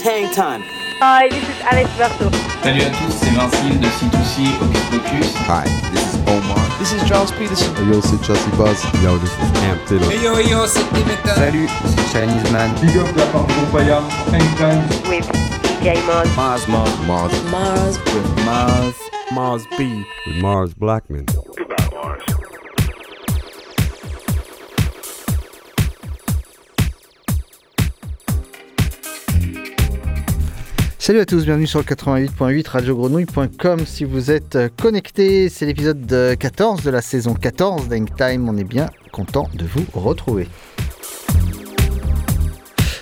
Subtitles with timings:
[0.00, 0.62] Serious hang time.
[1.00, 2.30] Hi, this is Alex Berto.
[2.62, 5.34] Salut à tous, c'est Vincile de C2C Hocus Pocus.
[5.48, 6.58] Hi, this is Omar.
[6.78, 7.74] This is Charles Peterson.
[7.76, 8.82] Hey yo, c'est Chelsea Buzz.
[9.02, 10.10] Yo, this is Cam Taylor.
[10.10, 11.34] Hey yo, yo, c'est Dimitra.
[11.34, 12.70] Salut, c'est Chinese Man.
[12.80, 14.00] Big up la part Paya,
[14.32, 15.26] Hang With
[15.80, 16.28] DJ Mars.
[16.36, 17.32] Mars, Mars, Mars.
[17.50, 17.98] Mars.
[18.14, 18.94] With Mars.
[19.32, 20.04] Mars B.
[20.26, 21.26] With Mars Blackman.
[31.10, 35.48] Salut à tous, bienvenue sur le 88.8 radiogrenouille.com si vous êtes connectés.
[35.48, 38.48] C'est l'épisode 14 de la saison 14 d'Hang Time.
[38.48, 40.46] On est bien content de vous retrouver.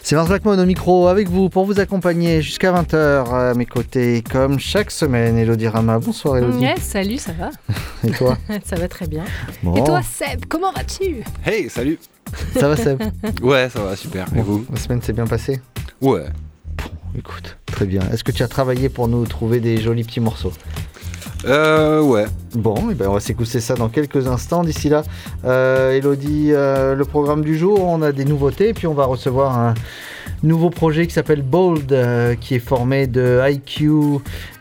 [0.02, 4.22] C'est Mars Blackmon au micro avec vous pour vous accompagner jusqu'à 20h à mes côtés
[4.22, 5.36] comme chaque semaine.
[5.36, 6.60] Elodie Rama, bonsoir Elodie.
[6.60, 7.50] Yes, salut, ça va?
[8.08, 8.38] Et toi?
[8.64, 9.24] Ça va très bien.
[9.62, 9.74] Bon.
[9.74, 11.24] Et toi Seb, comment vas-tu?
[11.44, 11.98] Hey, salut
[12.54, 13.02] Ça va Seb?
[13.42, 14.24] Ouais, ça va, super.
[14.34, 14.64] Et vous?
[14.72, 15.60] La semaine s'est bien passée?
[16.00, 16.24] Ouais.
[17.14, 18.00] Écoute, très bien.
[18.12, 20.52] Est-ce que tu as travaillé pour nous trouver des jolis petits morceaux
[21.44, 22.24] Euh, ouais.
[22.54, 24.64] Bon, eh ben on va s'écouter ça dans quelques instants.
[24.64, 25.04] D'ici là,
[25.44, 29.56] euh, Elodie, euh, le programme du jour, on a des nouveautés, puis on va recevoir
[29.56, 29.74] un
[30.42, 33.90] nouveau projet qui s'appelle Bold, euh, qui est formé de IQ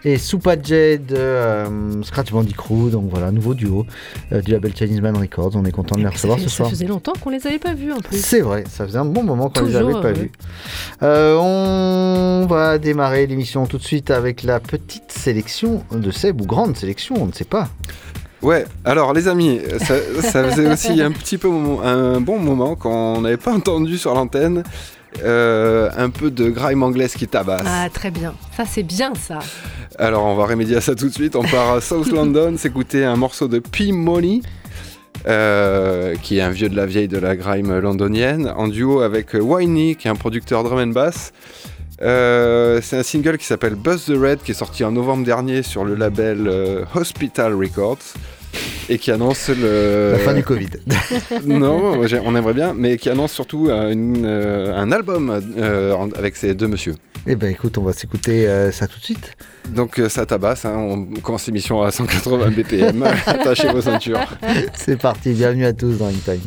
[0.04, 2.90] et Supajet de euh, Scratch Bandicoot.
[2.90, 3.86] Donc voilà, nouveau duo
[4.32, 5.52] euh, du label Chinese Man Records.
[5.56, 6.69] On est content de les Ça, recevoir fait- ce ça soir.
[6.69, 8.18] faisait longtemps qu'on les avait pas vus en plus.
[8.18, 10.31] C'est vrai, ça faisait un bon moment qu'on les avait pas vus.
[11.03, 16.46] Euh, on va démarrer l'émission tout de suite avec la petite sélection de Seb, ou
[16.46, 17.70] grande sélection, on ne sait pas.
[18.44, 22.75] Ouais, alors les amis, ça, ça faisait aussi un petit peu moment- un bon moment
[22.75, 24.62] quand on n'avait pas entendu sur l'antenne
[25.23, 27.63] euh, un peu de grime anglaise qui tabasse.
[27.66, 28.34] Ah, très bien.
[28.56, 29.40] Ça, c'est bien ça.
[30.00, 31.35] Alors on va remédier à ça tout de suite.
[31.35, 34.41] On part à South London s'écouter un morceau de P Money.
[35.28, 39.34] euh, qui est un vieux de la vieille de la grime londonienne, en duo avec
[39.34, 41.34] Winey, qui est un producteur drum and bass.
[42.03, 45.63] Euh, c'est un single qui s'appelle Buzz the Red, qui est sorti en novembre dernier
[45.63, 48.13] sur le label Hospital Records,
[48.90, 50.12] et qui annonce le...
[50.13, 50.69] La fin du Covid.
[51.45, 56.35] non, on aimerait bien, mais qui annonce surtout euh, une, euh, un album euh, avec
[56.35, 56.96] ces deux messieurs.
[57.29, 59.35] Eh ben écoute, on va s'écouter euh, ça tout de suite.
[59.69, 64.25] Donc euh, ça tabasse, hein, on commence l'émission à 180 BPM, attachez vos ceintures.
[64.73, 66.40] C'est parti, bienvenue à tous dans Time.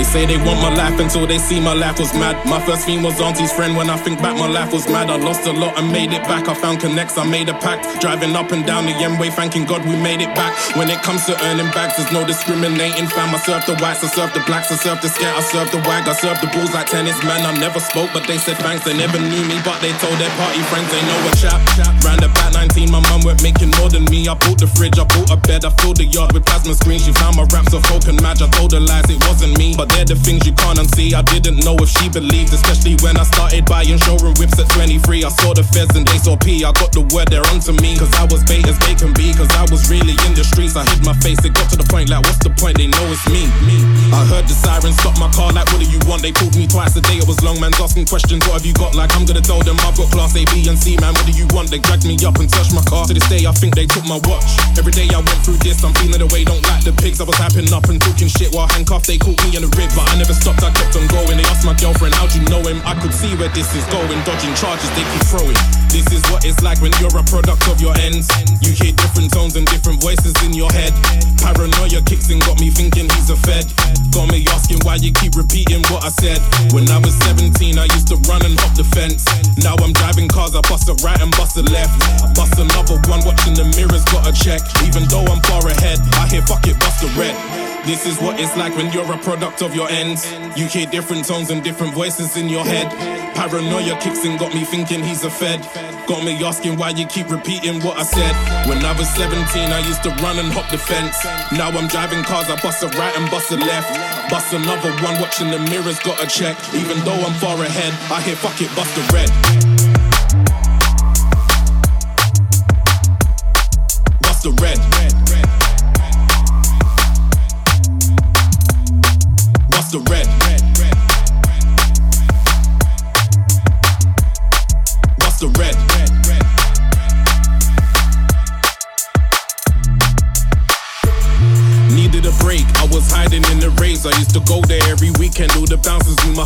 [0.00, 2.32] They say they want my life until they see my life was mad.
[2.48, 3.76] My first theme was auntie's friend.
[3.76, 5.10] When I think back, my life was mad.
[5.12, 6.48] I lost a lot and made it back.
[6.48, 8.00] I found connects, I made a pact.
[8.00, 10.56] Driving up and down the M-way, thanking God we made it back.
[10.72, 13.12] When it comes to earning bags, there's no discriminating.
[13.12, 15.68] Fam, I serve the whites, I serve the blacks, I serve the scat, I serve
[15.68, 17.20] the wag, I serve the bulls like tennis.
[17.20, 18.88] Man, I never spoke, but they said thanks.
[18.88, 21.60] They never knew me, but they told their party friends they know a chap.
[22.00, 24.32] Round about 19, my mum went making more than me.
[24.32, 27.04] I bought the fridge, I bought a bed, I filled the yard with plasma screens.
[27.04, 28.40] She found my raps of folk and match.
[28.40, 29.76] I told her lies, it wasn't me.
[29.76, 31.14] But they're the things you can't unsee.
[31.14, 35.24] I didn't know if she believed, especially when I started buying showroom whips at 23.
[35.24, 36.64] I saw the feds and they saw P.
[36.64, 37.96] I got the word they're onto me.
[37.96, 39.32] Cause I was bait as they can be.
[39.34, 40.76] Cause I was really in the streets.
[40.76, 42.76] I hid my face, it got to the point like, what's the point?
[42.78, 43.46] They know it's me.
[43.64, 43.78] me.
[44.10, 46.22] I heard the sirens stop my car, like, what do you want?
[46.22, 47.22] They pulled me twice a day.
[47.22, 48.42] It was long, man's asking questions.
[48.46, 48.94] What have you got?
[48.94, 51.14] Like, I'm gonna tell them I've got class A, B, and C, man.
[51.14, 51.70] What do you want?
[51.70, 53.06] They dragged me up and touched my car.
[53.06, 54.48] To this day, I think they took my watch.
[54.74, 57.20] Every day I went through this, I'm feeling the way, don't like the pigs.
[57.20, 59.06] I was hyping up and talking shit while handcuffed.
[59.06, 60.62] They caught me in the but I never stopped.
[60.62, 61.36] I kept on going.
[61.38, 62.82] They asked my girlfriend, how'd you know him?
[62.84, 64.18] I could see where this is going.
[64.28, 65.56] Dodging charges, they keep throwing.
[65.88, 68.28] This is what it's like when you're a product of your ends.
[68.60, 70.92] You hear different tones and different voices in your head.
[71.40, 73.66] Paranoia kicks in, got me thinking he's a fed.
[74.12, 76.38] Got me asking why you keep repeating what I said.
[76.72, 79.24] When I was 17, I used to run and hop the fence.
[79.62, 81.94] Now I'm driving cars, I bust a right and bust a left.
[82.22, 84.60] I bust another one, watching the mirrors, gotta check.
[84.86, 87.69] Even though I'm far ahead, I hear fuck it, bust a red.
[87.86, 90.30] This is what it's like when you're a product of your ends.
[90.56, 92.88] You hear different tones and different voices in your head.
[93.34, 95.60] Paranoia kicks in, got me thinking he's a fed.
[96.06, 98.34] Got me asking why you keep repeating what I said.
[98.68, 101.24] When I was 17, I used to run and hop the fence.
[101.52, 104.30] Now I'm driving cars, I bust a right and bust a left.
[104.30, 106.56] Bust another one, watching the mirrors, got a check.
[106.74, 109.69] Even though I'm far ahead, I hear fuck it, bust a red.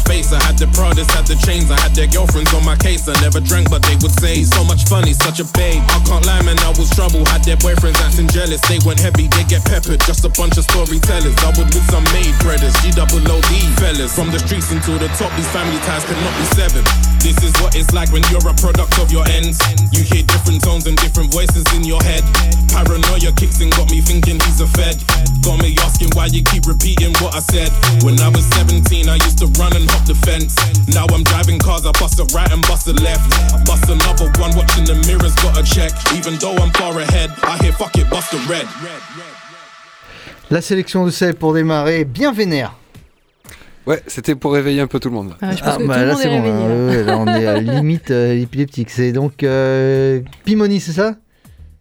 [0.07, 0.31] face face.
[0.33, 3.09] I had the Pradas, had the chains, I had their girlfriends on my case.
[3.11, 5.83] I never drank, but they would say, so much fun, he's such a babe.
[5.91, 7.27] I can't lie, man, I was trouble.
[7.27, 8.63] Had their boyfriends acting jealous.
[8.71, 9.99] They went heavy, they get peppered.
[10.07, 11.35] Just a bunch of storytellers.
[11.43, 13.53] Doubled with some maid brothers, G double OD
[13.83, 14.15] fellas.
[14.15, 16.87] From the streets into the top, these family ties could not be severed.
[17.19, 19.59] This is what it's like when you're a product of your ends.
[19.91, 22.23] You hear different tones and different voices in your head.
[22.71, 25.01] Paranoia kicks in, got me thinking he's a fed.
[25.43, 27.73] Got me asking why you keep repeating what I said.
[28.05, 30.55] When I was 17, I used to run and hop the fence.
[30.89, 33.27] Now I'm driving cars, I bust a right and bust a left.
[33.53, 35.93] I bust another one, watching the mirrors, got a check.
[36.15, 38.67] Even though I'm far ahead, I hear fuck it, bust a red.
[40.51, 42.75] La sélection de Seb pour démarrer, bien vénère.
[43.87, 45.35] Ouais, c'était pour réveiller un peu tout le monde.
[45.43, 46.69] Ah, je pense que tout bah, le là c'est est bon, réveillé.
[46.69, 46.87] là, là.
[46.87, 48.89] ouais, là, on est à limite euh, épileptique.
[48.91, 51.17] C'est donc euh, Pimoni, c'est ça?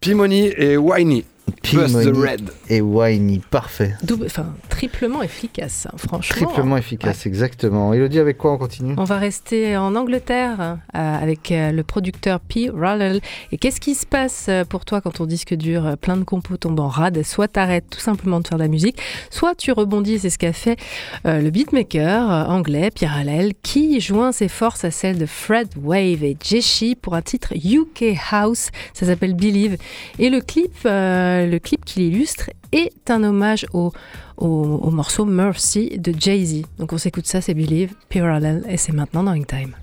[0.01, 1.23] Pimoni et Whiny.
[1.47, 2.49] Bust the Pimoni Red.
[2.73, 3.95] Et Whiny, parfait.
[4.03, 6.47] Double- enfin, triplement efficace, hein, franchement.
[6.47, 7.93] Triplement efficace, exactement.
[7.93, 8.95] Elodie, avec quoi on continue?
[8.97, 12.71] On va rester en Angleterre euh, avec euh, le producteur P.
[12.73, 13.21] Rallel.
[13.51, 16.57] Et qu'est-ce qui se passe euh, pour toi quand ton disque dur, plein de compos
[16.57, 17.21] tombent en rade?
[17.23, 18.97] Soit t'arrêtes tout simplement de faire de la musique,
[19.29, 20.19] soit tu rebondis.
[20.19, 20.77] C'est ce qu'a fait
[21.25, 23.05] euh, le beatmaker anglais P.
[23.05, 27.53] Rallel, qui joint ses forces à celles de Fred Wave et Jeshi pour un titre
[27.53, 28.69] UK House.
[28.93, 29.77] Ça s'appelle Believe.
[30.17, 33.91] Et le clip, le clip qui l'illustre est un hommage au,
[34.37, 36.63] au, au morceau Mercy de Jay-Z.
[36.79, 38.21] Donc on s'écoute ça, c'est Believe, P.
[38.21, 39.75] Rallel, et c'est maintenant dans Ring Time.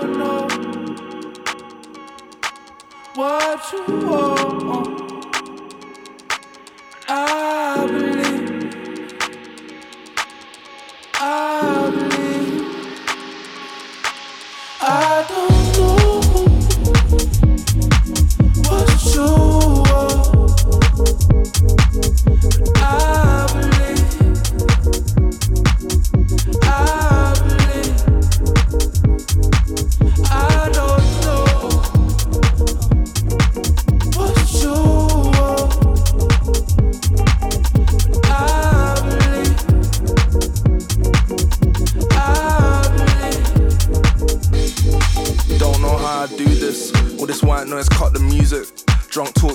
[0.00, 0.48] Don't know
[3.14, 5.00] what you want.
[7.08, 8.74] I believe,
[11.14, 12.88] I believe.
[14.80, 16.20] I don't know
[18.68, 19.26] what you
[22.64, 22.79] want.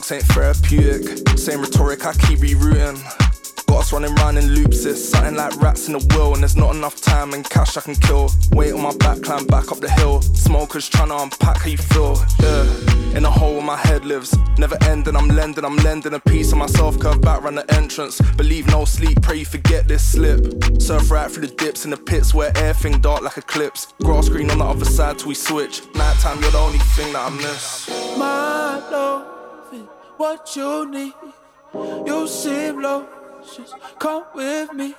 [0.07, 1.29] Drunk ain't therapeutic.
[1.37, 3.01] Same rhetoric, I keep rerouting.
[3.65, 6.33] Got us running round in loops, it's something like rats in the wheel.
[6.33, 8.29] And there's not enough time and cash I can kill.
[8.51, 10.21] Weight on my back, climb back up the hill.
[10.21, 12.23] Smokers trying to unpack how you feel.
[12.39, 14.37] Yeah, in a hole where my head lives.
[14.59, 16.99] Never ending, I'm lending, I'm lending a piece of myself.
[16.99, 18.21] Curve back round the entrance.
[18.37, 20.79] Believe no sleep, pray you forget this slip.
[20.79, 23.93] Surf right through the dips in the pits where everything dark like eclipse.
[24.03, 25.81] Grass green on the other side till we switch.
[25.95, 27.89] Nighttime, you're the only thing that I miss.
[28.17, 29.34] My love
[30.17, 31.13] what you need.
[32.05, 33.05] You seem low,
[33.55, 34.95] just come with me.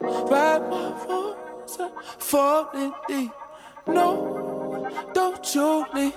[0.00, 1.78] Ride my voice,
[2.18, 3.32] falling deep.
[3.86, 6.16] No, don't you leave.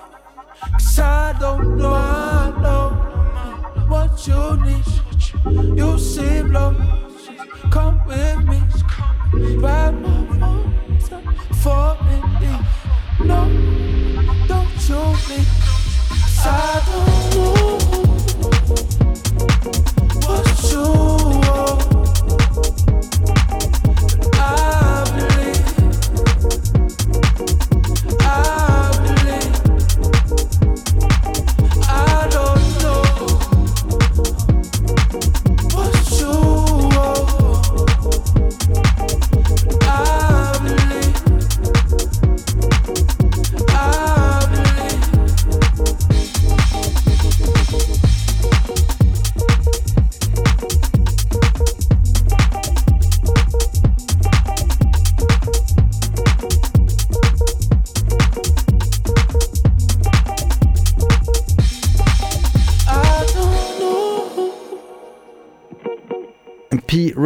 [0.72, 2.88] Cause I don't know, I know
[3.88, 5.78] what you need.
[5.78, 6.74] You seem low,
[7.24, 8.62] just come with me.
[9.56, 11.08] Ride my voice,
[11.62, 13.26] falling deep.
[13.26, 13.40] No,
[14.46, 15.68] don't you leave.
[16.40, 18.07] I don't know
[19.64, 21.27] what you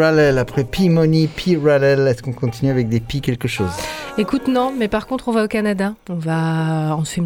[0.03, 2.09] Après P Money, P Rallel.
[2.09, 3.71] Est-ce qu'on continue avec des P quelque chose?
[4.19, 5.95] Écoute, non, mais par contre, on va au Canada.
[6.11, 7.23] On va, on fait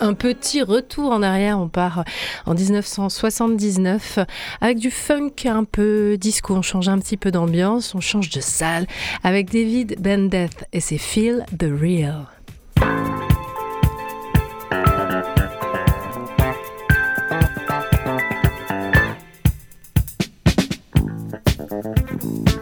[0.00, 1.58] un petit retour en arrière.
[1.58, 2.04] On part
[2.44, 4.18] en 1979
[4.60, 6.54] avec du funk un peu disco.
[6.54, 8.86] On change un petit peu d'ambiance, on change de salle
[9.24, 12.26] avec David Bendeth et ses Feel the Real.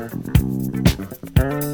[0.04, 0.10] Uh,
[1.38, 1.73] uh, uh.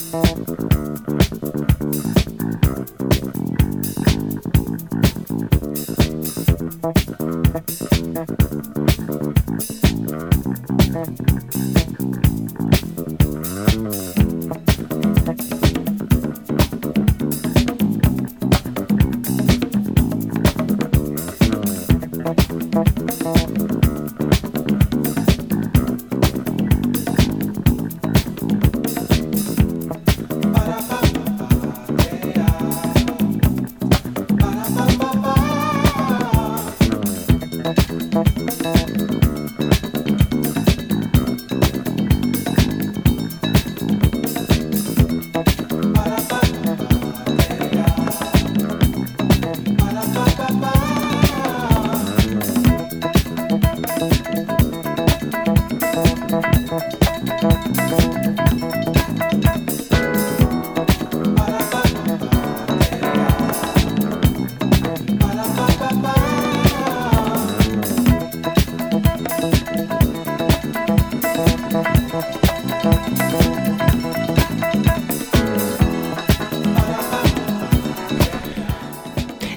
[0.00, 0.29] time.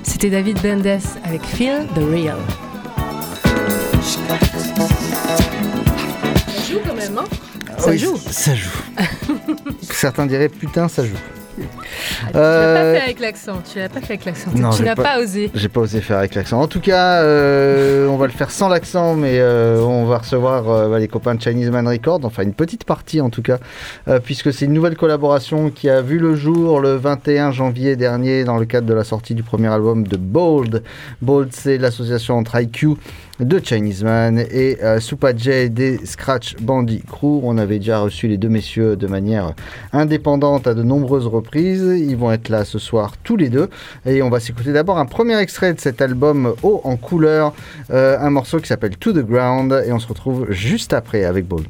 [0.03, 2.37] C'était David Bendes avec Feel the Real.
[6.47, 7.25] Ça joue quand même, hein?
[7.77, 8.17] Ça Oui, joue.
[8.29, 8.69] Ça joue.
[9.81, 11.17] Certains diraient putain, ça joue.
[12.33, 14.49] Tu l'as Euh, pas fait avec l'accent, tu l'as pas fait avec l'accent.
[14.75, 15.51] Tu n'as pas osé.
[15.53, 16.59] J'ai pas osé faire avec l'accent.
[16.59, 20.67] En tout cas, euh, on va le faire sans l'accent, mais euh, on va recevoir
[20.67, 23.59] euh, bah, les copains de Chinese Man Records, enfin une petite partie en tout cas,
[24.07, 28.43] euh, puisque c'est une nouvelle collaboration qui a vu le jour le 21 janvier dernier
[28.45, 30.81] dans le cadre de la sortie du premier album de Bold.
[31.21, 32.95] Bold, c'est l'association entre IQ
[33.39, 37.41] de Chinese Man et euh, Supa J des Scratch Bandy Crew.
[37.43, 39.53] On avait déjà reçu les deux messieurs de manière
[39.91, 41.83] indépendante à de nombreuses reprises.
[41.97, 43.69] Ils vont être là ce soir tous les deux.
[44.05, 47.53] Et on va s'écouter d'abord un premier extrait de cet album haut en couleur,
[47.91, 49.83] euh, un morceau qui s'appelle To the Ground.
[49.85, 51.67] Et on se retrouve juste après avec Bold.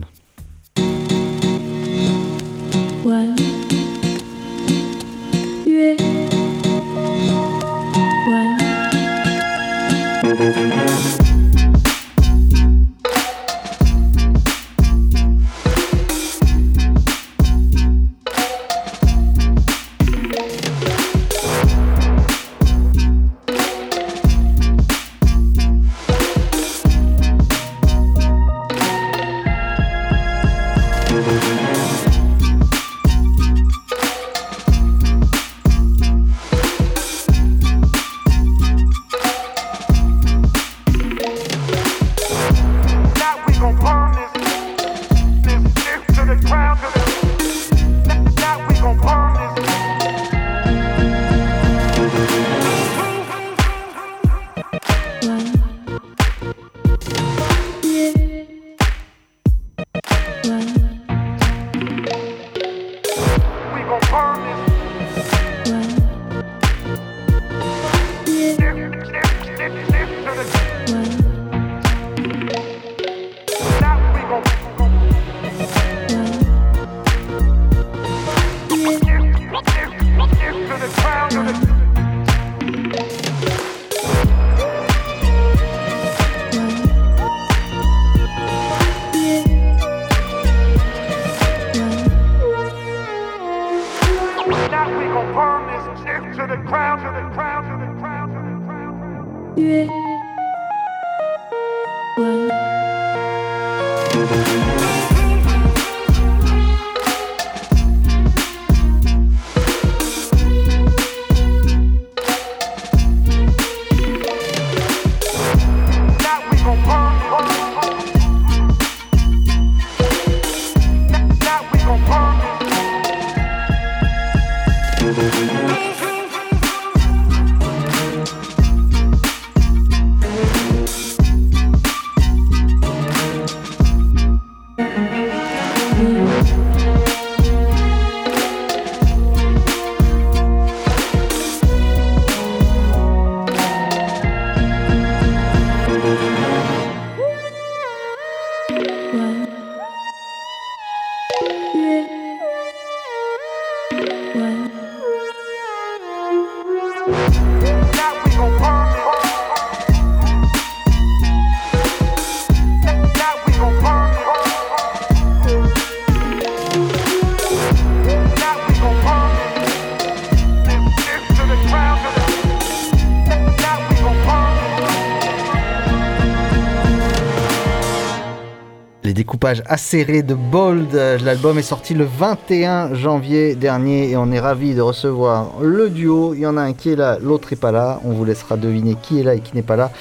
[179.67, 180.93] Acéré de Bold.
[181.23, 186.33] L'album est sorti le 21 janvier dernier et on est ravi de recevoir le duo.
[186.33, 187.99] Il y en a un qui est là, l'autre est pas là.
[188.03, 189.91] On vous laissera deviner qui est là et qui n'est pas là.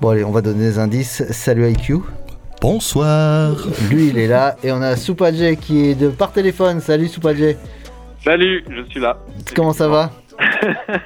[0.00, 1.24] Bon allez, on va donner des indices.
[1.30, 2.00] Salut IQ.
[2.60, 3.56] Bonsoir.
[3.90, 4.56] Lui, il est là.
[4.62, 6.80] Et on a Soupadje qui est de par téléphone.
[6.80, 7.56] Salut Soupadje.
[8.22, 9.18] Salut, je suis là.
[9.56, 10.10] Comment ça va?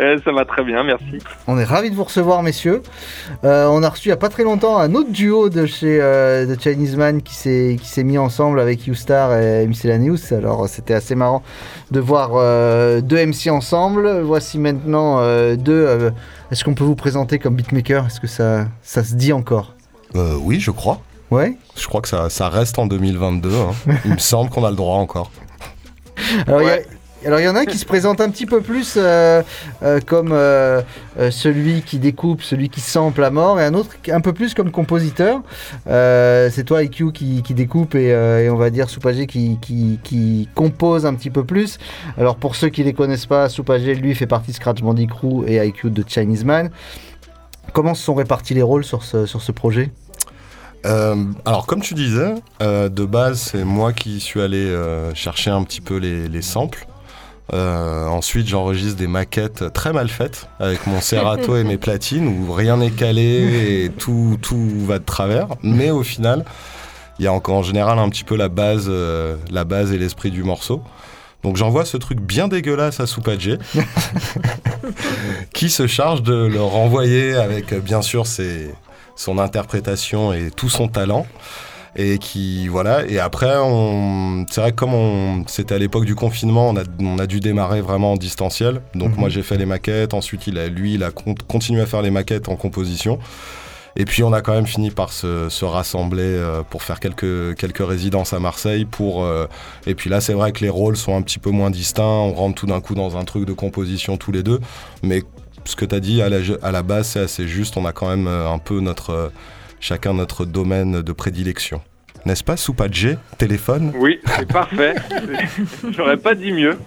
[0.00, 1.18] Euh, ça va très bien, merci.
[1.46, 2.82] On est ravis de vous recevoir, messieurs.
[3.44, 6.00] Euh, on a reçu il n'y a pas très longtemps un autre duo de chez
[6.00, 10.32] euh, de Chinese Man qui s'est qui s'est mis ensemble avec U-Star et Miscellaneous.
[10.32, 11.42] Alors c'était assez marrant
[11.90, 14.20] de voir euh, deux MC ensemble.
[14.22, 15.84] Voici maintenant euh, deux.
[15.86, 16.10] euh,
[16.50, 18.06] Est-ce qu'on peut vous présenter comme beatmaker?
[18.06, 19.74] Est-ce que ça ça se dit encore?
[20.16, 21.00] Euh, oui, je crois.
[21.30, 21.56] Ouais.
[21.76, 23.50] Je crois que ça, ça reste en 2022.
[23.54, 23.94] hein.
[24.06, 25.30] Il me semble qu'on a le droit encore.
[26.46, 26.78] Alors il y a-
[27.26, 29.42] alors il y en a un qui se présente un petit peu plus euh,
[29.82, 30.82] euh, comme euh,
[31.30, 34.70] celui qui découpe, celui qui sample à mort, et un autre un peu plus comme
[34.70, 35.42] compositeur.
[35.86, 41.44] C'est toi IQ qui, découpe et, on va dire Soupagé qui, compose un petit peu
[41.44, 41.78] plus.
[42.18, 45.64] Alors pour ceux qui les connaissent pas, Soupagé lui fait partie de Scratch Bandicoot et
[45.64, 46.70] IQ de Chinese Man.
[47.72, 49.90] Comment se sont répartis les rôles sur ce, sur ce projet?
[50.84, 54.76] Alors, comme tu disais, de base, c'est moi qui suis allé
[55.14, 56.86] chercher un petit peu les, les samples.
[57.52, 62.52] Euh, ensuite, j'enregistre des maquettes très mal faites avec mon Serato et mes platines où
[62.52, 65.48] rien n'est calé et tout, tout va de travers.
[65.62, 66.44] Mais au final,
[67.18, 69.98] il y a encore en général un petit peu la base, euh, la base et
[69.98, 70.82] l'esprit du morceau.
[71.42, 73.58] Donc j'envoie ce truc bien dégueulasse à Soupadje,
[75.52, 78.70] qui se charge de le renvoyer avec euh, bien sûr ses,
[79.16, 81.26] son interprétation et tout son talent.
[81.94, 86.14] Et qui voilà et après on c'est vrai que comme on c'était à l'époque du
[86.14, 89.18] confinement on a, on a dû démarrer vraiment en distanciel donc Mhm.
[89.20, 92.00] moi j'ai fait les maquettes ensuite il a lui il a con- continué à faire
[92.00, 93.18] les maquettes en composition
[93.94, 97.54] et puis on a quand même fini par se, se rassembler euh, pour faire quelques,
[97.58, 98.86] quelques résidences à Marseille.
[98.86, 99.46] Pour, euh,
[99.86, 102.02] et puis là, c'est vrai que les rôles sont un petit peu moins distincts.
[102.02, 104.60] On rentre tout d'un coup dans un truc de composition tous les deux.
[105.02, 105.22] Mais
[105.66, 107.76] ce que tu as dit à la, à la base, c'est assez juste.
[107.76, 109.28] On a quand même euh, un peu notre, euh,
[109.82, 111.82] chacun notre domaine de prédilection.
[112.24, 113.92] N'est-ce pas, Soupadje Téléphone?
[113.96, 114.94] Oui, c'est parfait.
[115.90, 116.78] J'aurais pas dit mieux.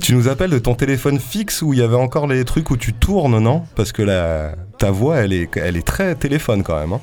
[0.00, 2.78] Tu nous appelles de ton téléphone fixe où il y avait encore les trucs où
[2.78, 3.64] tu tournes, non?
[3.76, 6.94] Parce que la, ta voix, elle est, elle est très téléphone quand même.
[6.94, 7.00] hein.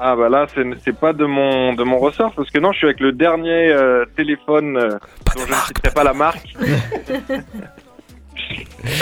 [0.00, 2.78] Ah bah là, c'est c'est pas de mon de mon ressort parce que non, je
[2.78, 4.90] suis avec le dernier euh, téléphone euh,
[5.36, 6.54] dont je ne citerai pas la marque.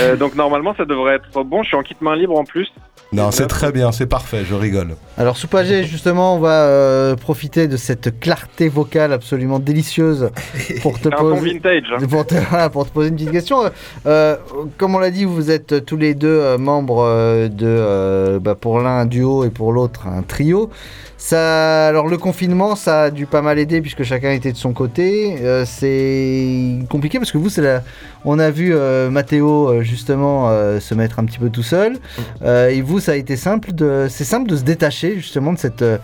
[0.01, 1.63] Euh, donc normalement, ça devrait être bon.
[1.63, 2.73] Je suis en kit main libre en plus.
[3.13, 4.97] Non, c'est très bien, c'est parfait, je rigole.
[5.17, 10.31] Alors Soupagé, justement, on va euh, profiter de cette clarté vocale absolument délicieuse
[10.83, 11.85] pour te poser vintage.
[12.11, 13.65] pour te, voilà, pour te poser une petite question.
[13.65, 13.71] Euh,
[14.07, 14.37] euh,
[14.77, 17.05] comme on l'a dit, vous êtes tous les deux euh, membres
[17.49, 20.71] de, euh, bah, pour l'un un duo et pour l'autre un trio.
[21.19, 24.73] Ça, alors le confinement, ça a dû pas mal aider puisque chacun était de son
[24.73, 25.39] côté.
[25.41, 27.83] Euh, c'est compliqué parce que vous, c'est la...
[28.27, 31.97] on a vu euh, Mathéo euh, justement euh, se mettre un petit peu tout seul.
[32.43, 35.59] Euh, et vous, ça a été simple de, c'est simple de se détacher justement de
[35.59, 35.99] cette, euh,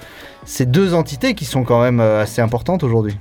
[0.44, 3.16] ces deux entités qui sont quand même euh, assez importantes aujourd'hui.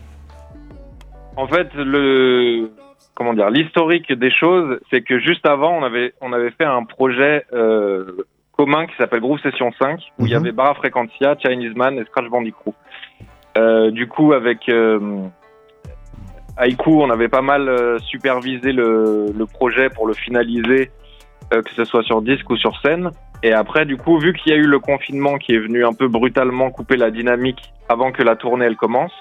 [1.37, 2.71] En fait, le
[3.15, 6.83] comment dire, l'historique des choses, c'est que juste avant, on avait on avait fait un
[6.83, 8.25] projet euh,
[8.57, 10.41] commun qui s'appelle Groove Session 5, où il y Mhm.
[10.41, 12.73] avait Barra Frequentia, Chinese Man et Scratch Bandicoot.
[13.57, 14.99] Euh, du coup, avec euh,
[16.57, 20.91] Haiku, on avait pas mal supervisé le, le projet pour le finaliser,
[21.49, 23.09] que ce soit sur disque ou sur scène.
[23.43, 25.93] Et après, du coup, vu qu'il y a eu le confinement qui est venu un
[25.93, 29.13] peu brutalement couper la dynamique avant que la tournée elle commence,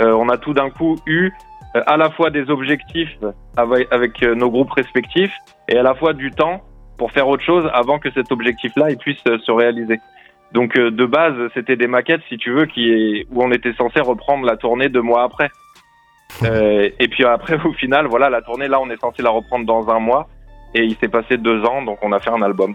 [0.00, 1.30] euh, on a tout d'un coup eu
[1.76, 3.16] euh, à la fois des objectifs
[3.56, 5.34] avec, avec, euh, nos groupes respectifs
[5.68, 6.62] et à la fois du temps
[6.98, 9.98] pour faire autre chose avant que cet objectif-là il puisse se réaliser.
[10.52, 14.00] Donc de base, c'était des maquettes, si tu veux, qui est, où on était censé
[14.00, 15.50] reprendre la tournée deux mois après.
[16.44, 19.88] Et puis après, au final, voilà, la tournée là, on est censé la reprendre dans
[19.88, 20.28] un mois.
[20.74, 22.74] Et il s'est passé deux ans, donc on a fait un album.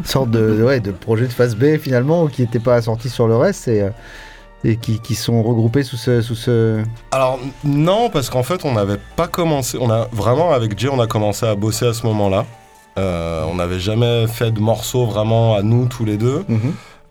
[0.00, 3.28] Une sorte de, ouais, de projet de phase B finalement qui n'était pas assorti sur
[3.28, 3.90] le reste et, euh,
[4.64, 6.82] et qui, qui sont regroupés sous ce, sous ce...
[7.12, 9.76] Alors non, parce qu'en fait, on n'avait pas commencé.
[9.78, 12.46] On a vraiment avec Jay, on a commencé à bosser à ce moment-là.
[12.98, 16.46] Euh, on n'avait jamais fait de morceaux vraiment à nous tous les deux.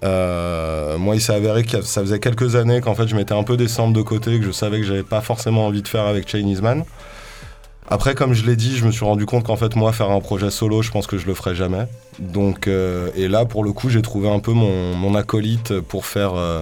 [0.04, 3.44] Euh, moi, il s'est avéré que ça faisait quelques années qu'en fait, je mettais un
[3.44, 6.06] peu des samples de côté, que je savais que j'avais pas forcément envie de faire
[6.06, 6.86] avec Chinese Man.
[7.92, 10.20] Après, comme je l'ai dit, je me suis rendu compte qu'en fait, moi, faire un
[10.20, 11.88] projet solo, je pense que je le ferai jamais.
[12.20, 16.06] Donc, euh, et là, pour le coup, j'ai trouvé un peu mon, mon acolyte pour
[16.06, 16.62] faire, euh,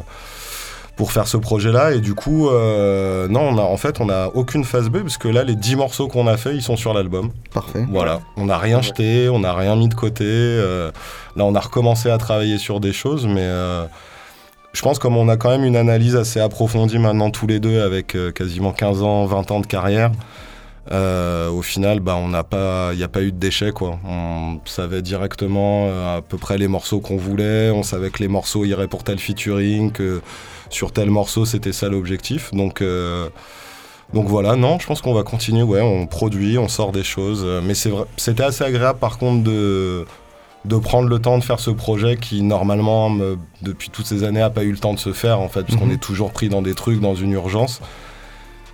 [0.96, 1.92] pour faire ce projet-là.
[1.92, 5.18] Et du coup, euh, non, on a, en fait, on n'a aucune phase B, parce
[5.18, 7.32] que là, les 10 morceaux qu'on a fait, ils sont sur l'album.
[7.54, 7.86] Parfait.
[7.92, 10.24] Voilà, on n'a rien jeté, on n'a rien mis de côté.
[10.26, 10.92] euh,
[11.36, 13.84] là, on a recommencé à travailler sur des choses, mais euh,
[14.72, 17.82] je pense comme on a quand même une analyse assez approfondie maintenant tous les deux
[17.82, 20.12] avec quasiment 15 ans, 20 ans de carrière.
[20.92, 24.00] Euh, au final, bah, on n'a pas, il n'y a pas eu de déchets quoi.
[24.08, 27.72] On savait directement euh, à peu près les morceaux qu'on voulait.
[27.72, 30.22] On savait que les morceaux iraient pour tel featuring, que
[30.70, 32.52] sur tel morceau c'était ça l'objectif.
[32.54, 33.30] Donc euh,
[34.14, 35.64] donc voilà, non, je pense qu'on va continuer.
[35.64, 37.46] Ouais, on produit, on sort des choses.
[37.64, 40.06] Mais c'est vrai, c'était assez agréable par contre de
[40.66, 44.42] de prendre le temps de faire ce projet qui normalement me- depuis toutes ces années
[44.42, 45.94] a pas eu le temps de se faire en fait parce qu'on Mhm.
[45.94, 47.80] est toujours pris dans des trucs dans une urgence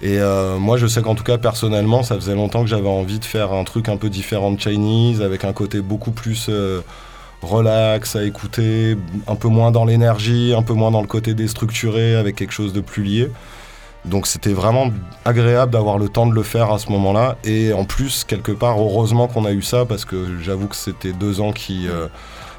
[0.01, 3.19] et euh, moi je sais qu'en tout cas personnellement ça faisait longtemps que j'avais envie
[3.19, 6.81] de faire un truc un peu différent de Chinese avec un côté beaucoup plus euh,
[7.41, 12.15] relax à écouter un peu moins dans l'énergie un peu moins dans le côté déstructuré
[12.15, 13.29] avec quelque chose de plus lié
[14.05, 14.91] donc c'était vraiment
[15.23, 17.37] agréable d'avoir le temps de le faire à ce moment-là.
[17.45, 21.13] Et en plus, quelque part, heureusement qu'on a eu ça, parce que j'avoue que c'était
[21.13, 21.87] deux ans qui...
[21.87, 22.07] euh,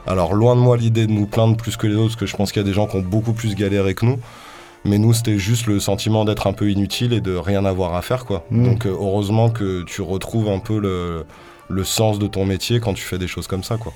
[0.07, 2.37] alors loin de moi l'idée de nous plaindre plus que les autres, parce que je
[2.37, 4.19] pense qu'il y a des gens qui ont beaucoup plus galéré que nous.
[4.85, 8.03] Mais nous, c'était juste le sentiment d'être un peu inutile et de rien avoir à
[8.03, 8.45] faire, quoi.
[8.51, 8.65] Mm.
[8.65, 11.25] Donc euh, heureusement que tu retrouves un peu le,
[11.69, 13.93] le sens de ton métier quand tu fais des choses comme ça, quoi.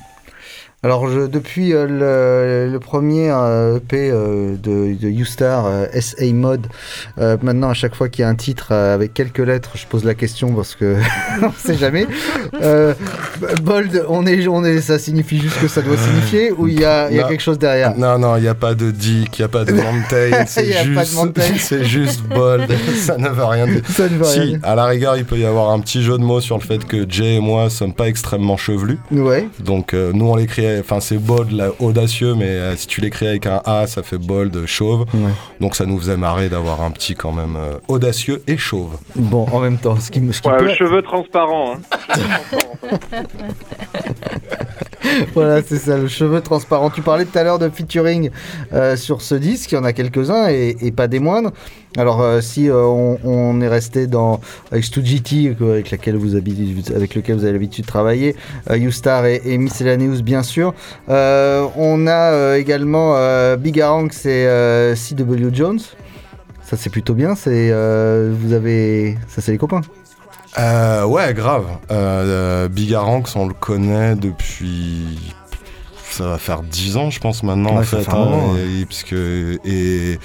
[0.85, 6.25] Alors, je- depuis euh, le, le premier euh, EP euh, de, de U-Star, euh, SA
[6.33, 6.69] Mode,
[7.19, 10.05] euh, maintenant, à chaque fois qu'il y a un titre avec quelques lettres, je pose
[10.05, 10.95] la question parce que
[11.43, 12.07] on sait jamais.
[12.63, 12.95] Euh,
[13.63, 16.85] bold, on est, on est, ça signifie juste que ça doit signifier ou il y
[16.85, 17.97] a, y quelque chose derrière?
[17.99, 20.73] Non, non, il n'y a pas de dick, il n'y a pas de mountain, c'est
[20.85, 23.83] juste, juste bold, ça ne veut rien dire.
[23.89, 24.61] Ça ne veut rien dire.
[24.63, 26.85] à la rigueur, il peut y avoir un petit jeu de mots sur le fait
[26.85, 28.99] que Jay et moi sommes pas extrêmement chevelus.
[29.11, 29.49] Ouais.
[29.59, 33.27] Donc euh, nous on l'écrit, enfin c'est bold, là, audacieux, mais euh, si tu l'écris
[33.29, 35.03] avec un A, ça fait bold, chauve.
[35.15, 35.31] Ouais.
[35.61, 38.97] Donc ça nous faisait marrer d'avoir un petit quand même euh, audacieux et chauve.
[39.17, 41.75] Bon, en même temps, ce qui, me- ce qui Ouais, peut- cheveux transparents.
[41.75, 41.81] Hein.
[45.35, 46.91] voilà, c'est ça, le cheveu transparent.
[46.91, 48.31] Tu parlais tout à l'heure de featuring
[48.73, 51.53] euh, sur ce disque, il y en a quelques-uns et, pas des moindres.
[51.97, 56.37] Alors, euh, si euh, on, est resté dans avec Stu GT, euh, avec, laquelle vous
[56.37, 58.37] avec lequel vous avez l'habitude de travailler,
[58.71, 60.75] euh, U-Star et, et Miscellaneous, bien sûr.
[61.09, 63.17] On a également
[63.57, 65.51] Big Aranx et C.W.
[65.53, 65.81] Jones.
[66.63, 67.35] Ça, c'est plutôt bien.
[67.35, 69.81] C'est vous avez, ça, c'est les copains.
[70.59, 71.67] Euh, ouais, grave.
[71.91, 75.19] Euh, Bigaranx, on le connaît depuis.
[76.11, 78.09] Ça va faire 10 ans, je pense, maintenant, Ouais, en fait.
[78.09, 80.19] hein, et, puisque, et,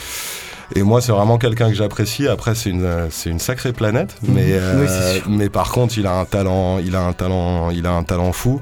[0.76, 2.28] et moi, c'est vraiment quelqu'un que j'apprécie.
[2.28, 4.16] Après, c'est une, c'est une sacrée planète.
[4.24, 7.86] Mais, euh, Oui, mais par contre, il a un talent, il a un talent, il
[7.86, 8.60] a un talent fou.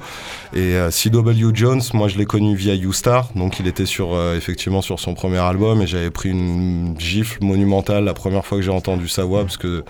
[0.53, 1.51] Et euh, C.W.
[1.53, 3.29] Jones, moi, je l'ai connu via U-Star.
[3.35, 5.81] Donc, il était sur, euh, effectivement sur son premier album.
[5.81, 9.43] Et j'avais pris une gifle monumentale la première fois que j'ai entendu sa voix.
[9.43, 9.85] Parce que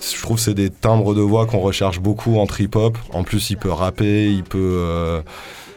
[0.00, 2.98] je trouve que c'est des timbres de voix qu'on recherche beaucoup en trip-hop.
[3.12, 5.20] En plus, il peut rapper, il peut, euh,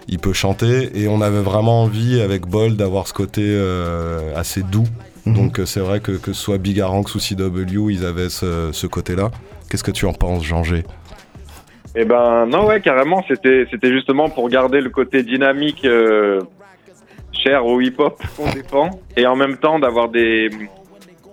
[0.08, 0.90] il peut chanter.
[1.00, 4.88] Et on avait vraiment envie, avec Bold, d'avoir ce côté euh, assez doux.
[5.28, 5.34] Mhm.
[5.36, 8.72] Donc euh, c'est vrai que que ce soit Big Aranx ou CW, ils avaient ce,
[8.72, 9.32] ce côté-là.
[9.70, 10.84] Qu'est-ce que tu en penses, Jean-G?
[11.96, 16.42] Eh ben non ouais carrément c'était c'était justement pour garder le côté dynamique euh,
[17.32, 20.50] cher au hip-hop qu'on défend et en même temps d'avoir des,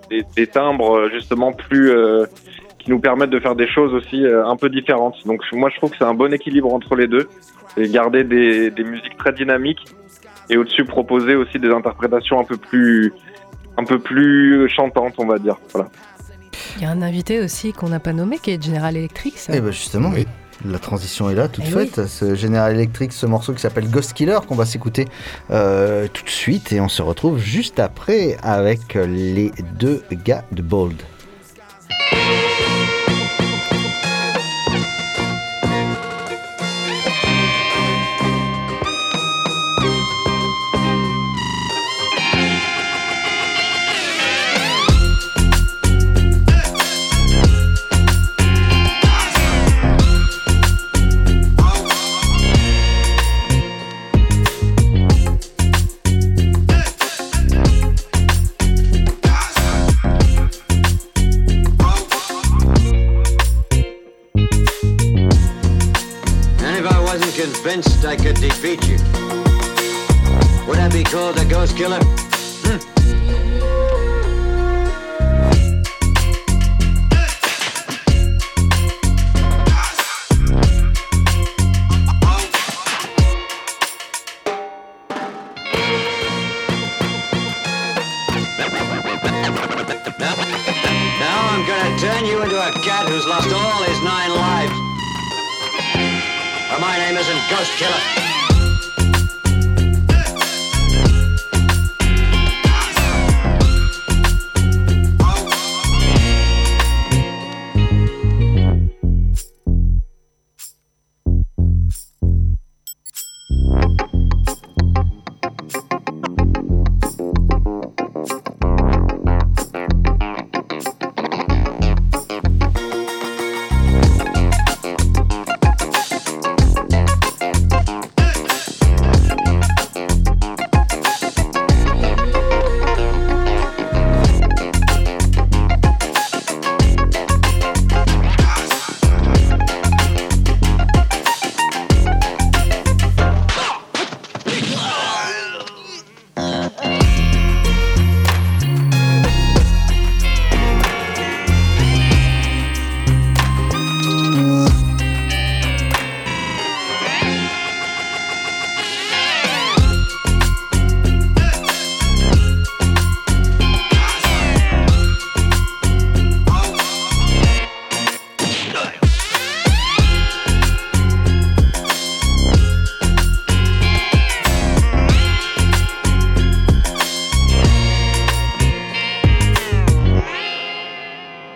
[0.09, 2.25] des des timbres justement plus euh,
[2.85, 5.15] qui nous permettent de faire des choses aussi euh, un peu différentes.
[5.25, 7.27] Donc moi je trouve que c'est un bon équilibre entre les deux
[7.77, 9.83] et garder des des musiques très dynamiques
[10.49, 13.11] et au-dessus proposer aussi des interprétations un peu plus
[13.77, 15.57] un peu plus chantantes on va dire.
[15.73, 15.89] Voilà.
[16.77, 19.37] Il y a un invité aussi qu'on n'a pas nommé qui est General Electric.
[19.37, 19.53] ça.
[19.55, 20.11] Eh ben justement,
[20.63, 22.05] la transition est là, toute Eh faite.
[22.05, 25.05] Ce General Electric, ce morceau qui s'appelle Ghost Killer, qu'on va s'écouter
[25.51, 26.71] euh, tout de suite.
[26.71, 31.01] Et on se retrouve juste après avec les deux gars de Bold.
[68.49, 68.97] Convinced I could defeat you,
[70.67, 72.14] would I be called a ghost killer?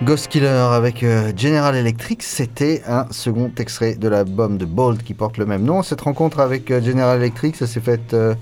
[0.03, 5.13] Ghost Killer avec euh, General Electric, c'était un second extrait de l'album de Bold qui
[5.13, 5.83] porte le même nom.
[5.83, 8.33] Cette rencontre avec euh, General Electric, ça s'est fait euh,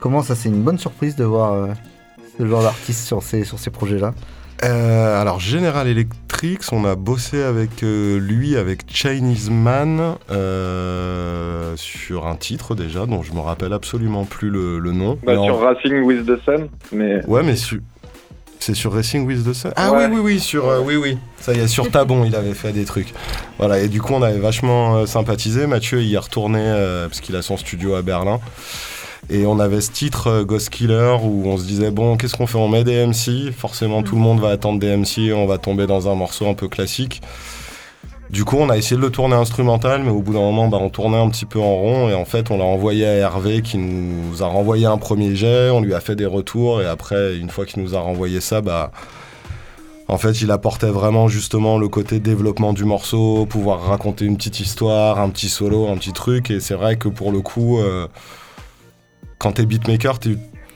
[0.00, 1.66] comment Ça, c'est une bonne surprise de voir euh,
[2.38, 4.14] ce genre d'artiste sur ces, sur ces projets-là?
[4.64, 12.26] Euh, alors General Electric, on a bossé avec euh, lui, avec Chinese Man, euh, sur
[12.26, 15.18] un titre déjà, dont je me rappelle absolument plus le, le nom.
[15.22, 17.82] Bah, en- sur Racing with the Sun, mais Ouais, mais su-
[18.64, 19.72] c'est sur Racing with the Sun.
[19.76, 20.06] Ah Ouais.
[20.06, 21.18] oui, oui, oui, sur euh, oui, oui.
[21.38, 23.12] Ça y est, sur Tabon, il avait fait des trucs.
[23.58, 25.66] Voilà, et du coup, on avait vachement euh, sympathisé.
[25.66, 28.40] Mathieu, il y est retourné euh, parce qu'il a son studio à Berlin.
[29.28, 32.58] Et on avait ce titre Ghost Killer où on se disait bon, qu'est-ce qu'on fait?
[32.58, 33.52] On met des MC.
[33.56, 35.32] Forcément, tout le monde va attendre des MC.
[35.34, 37.20] On va tomber dans un morceau un peu classique.
[38.30, 40.78] Du coup, on a essayé de le tourner instrumental, mais au bout d'un moment, bah,
[40.80, 42.08] on tournait un petit peu en rond.
[42.08, 45.70] Et en fait, on l'a envoyé à Hervé qui nous a renvoyé un premier jet.
[45.70, 46.80] On lui a fait des retours.
[46.82, 48.90] Et après, une fois qu'il nous a renvoyé ça, bah,
[50.08, 54.60] en fait, il apportait vraiment justement le côté développement du morceau, pouvoir raconter une petite
[54.60, 56.50] histoire, un petit solo, un petit truc.
[56.50, 58.08] Et c'est vrai que pour le coup, euh,
[59.38, 60.18] quand t'es beatmaker,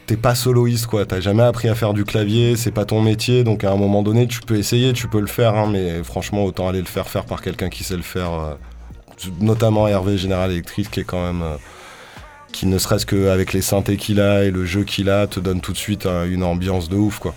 [0.09, 3.45] t'es pas soloiste quoi, t'as jamais appris à faire du clavier, c'est pas ton métier,
[3.45, 6.45] donc à un moment donné tu peux essayer, tu peux le faire, hein, mais franchement
[6.45, 8.55] autant aller le faire faire par quelqu'un qui sait le faire, euh,
[9.39, 11.57] notamment Hervé Général Electric qui est quand même, euh,
[12.53, 15.61] qui ne serait-ce qu'avec les synthés qu'il a et le jeu qu'il a, te donne
[15.61, 17.35] tout de suite euh, une ambiance de ouf quoi.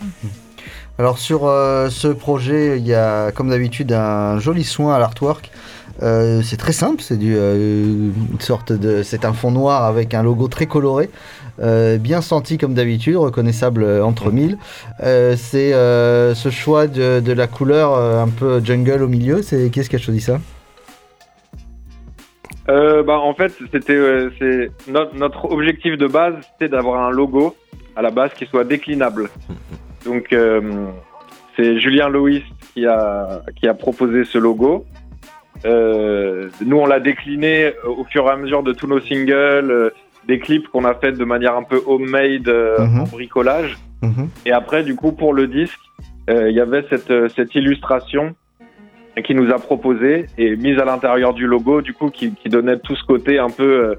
[0.98, 5.52] Alors sur ce projet, il y a comme d'habitude un joli soin à l'artwork.
[6.00, 10.48] C'est très simple, c'est du, une sorte de, c'est un fond noir avec un logo
[10.48, 11.10] très coloré,
[11.60, 14.58] euh, bien senti comme d'habitude, reconnaissable euh, entre mille.
[15.04, 19.42] Euh, c'est euh, ce choix de, la couleur un peu jungle au milieu.
[19.42, 20.40] C'est qui est-ce qui a choisi ça?
[22.68, 23.98] Bah, en fait, c'était
[24.88, 27.56] notre, objectif de base, c'était d'avoir un logo
[27.96, 29.30] à la base qui soit déclinable.
[30.06, 30.34] Donc,
[31.56, 32.44] c'est Julien Loïs
[32.74, 34.86] qui a, qui a proposé ce logo.
[35.66, 39.92] Nous, on l'a décliné au fur et à mesure de tous nos singles,
[40.28, 43.00] des clips qu'on a fait de manière un peu homemade, euh, Mhm.
[43.02, 43.78] en bricolage.
[44.02, 44.30] Mhm.
[44.46, 45.80] Et après, du coup, pour le disque,
[46.30, 48.36] euh, il y avait cette, euh, cette illustration
[49.26, 52.80] qui nous a proposé et mise à l'intérieur du logo, du coup, qui, qui donnait
[52.80, 53.96] tout ce côté un peu euh,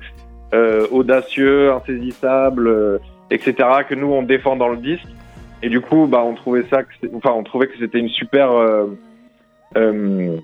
[0.54, 2.98] euh, audacieux, insaisissable, euh,
[3.30, 3.54] etc.,
[3.88, 5.06] que nous, on défend dans le disque.
[5.62, 8.50] Et du coup, bah, on trouvait ça, que enfin, on trouvait que c'était une super
[8.52, 8.86] euh,
[9.76, 10.36] euh,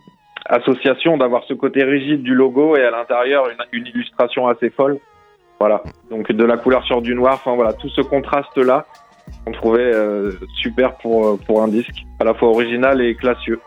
[0.47, 4.99] association d'avoir ce côté rigide du logo et à l'intérieur une, une illustration assez folle.
[5.61, 5.83] Voilà.
[6.11, 7.35] Donc de la couleur sur du noir.
[7.35, 8.87] Enfin voilà, tout ce contraste là,
[9.47, 13.61] on trouvait euh, super pour euh, pour un disque, à la fois original et classieux.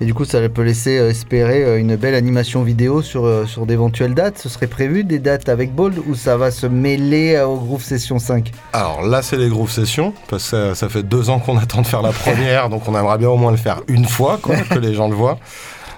[0.00, 4.14] Et du coup, ça peut laisser euh, espérer une belle animation vidéo sur, sur d'éventuelles
[4.14, 4.38] dates.
[4.38, 8.18] Ce serait prévu des dates avec Bold ou ça va se mêler au Groove Session
[8.18, 11.56] 5 Alors là, c'est les Groove Sessions, parce que ça, ça fait deux ans qu'on
[11.62, 14.38] attend de faire la première, donc on aimerait bien au moins le faire une fois,
[14.42, 15.38] quoi, que les gens le voient.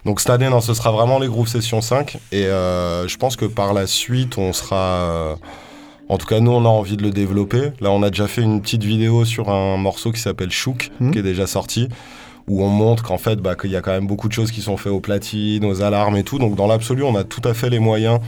[0.06, 3.34] Donc cette année, non, ce sera vraiment les Groove Sessions 5, et euh, je pense
[3.36, 4.76] que par la suite, on sera...
[4.76, 5.34] euh,
[6.08, 7.72] en tout cas, nous, on a envie de le développer.
[7.80, 11.10] Là, on a déjà fait une petite vidéo sur un morceau qui s'appelle Chouk, Mhm.
[11.10, 11.88] qui est déjà sorti,
[12.46, 14.60] où on montre qu'en fait, bah, qu'il y a quand même beaucoup de choses qui
[14.62, 16.38] sont faites aux platines, aux alarmes et tout.
[16.38, 18.20] Donc dans l'absolu, on a tout à fait les moyens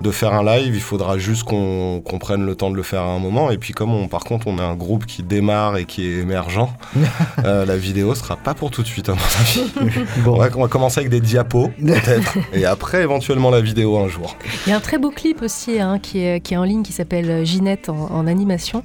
[0.00, 3.10] de faire un live, il faudra juste qu'on prenne le temps de le faire à
[3.10, 3.50] un moment.
[3.50, 6.18] Et puis comme on, par contre on est un groupe qui démarre et qui est
[6.20, 6.68] émergent,
[7.44, 10.04] euh, la vidéo sera pas pour tout de suite à mon avis.
[10.26, 14.08] on, va, on va commencer avec des diapos peut-être, et après éventuellement la vidéo un
[14.08, 14.36] jour.
[14.66, 16.82] Il y a un très beau clip aussi hein, qui, est, qui est en ligne
[16.82, 18.82] qui s'appelle Ginette en, en animation.